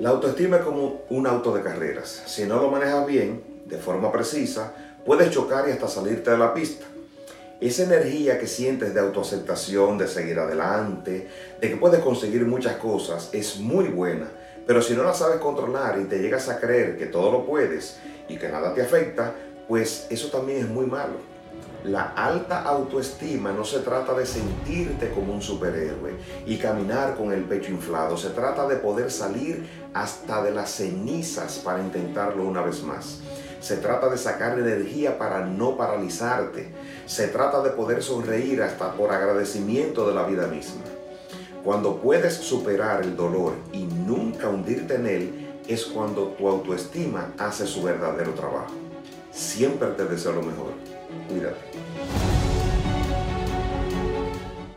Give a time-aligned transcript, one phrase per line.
[0.00, 2.24] La autoestima es como un auto de carreras.
[2.26, 4.74] Si no lo manejas bien, de forma precisa,
[5.06, 6.84] puedes chocar y hasta salirte de la pista.
[7.60, 11.28] Esa energía que sientes de autoaceptación, de seguir adelante,
[11.60, 14.28] de que puedes conseguir muchas cosas, es muy buena.
[14.66, 17.98] Pero si no la sabes controlar y te llegas a creer que todo lo puedes
[18.28, 19.32] y que nada te afecta,
[19.68, 21.33] pues eso también es muy malo.
[21.84, 26.14] La alta autoestima no se trata de sentirte como un superhéroe
[26.46, 31.58] y caminar con el pecho inflado, se trata de poder salir hasta de las cenizas
[31.58, 33.20] para intentarlo una vez más.
[33.60, 36.72] Se trata de sacar energía para no paralizarte.
[37.04, 40.80] Se trata de poder sonreír hasta por agradecimiento de la vida misma.
[41.62, 47.66] Cuando puedes superar el dolor y nunca hundirte en él, es cuando tu autoestima hace
[47.66, 48.72] su verdadero trabajo.
[49.32, 50.72] Siempre te deseo lo mejor.
[51.28, 51.83] Cuídate.